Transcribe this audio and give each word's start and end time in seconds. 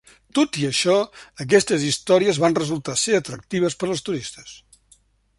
Tot 0.37 0.55
i 0.59 0.63
això, 0.67 0.93
aquestes 1.43 1.83
històries 1.89 2.39
van 2.43 2.57
resultar 2.59 2.95
ser 3.01 3.19
atractives 3.19 3.77
per 3.83 3.91
als 3.91 4.01
turistes. 4.09 4.57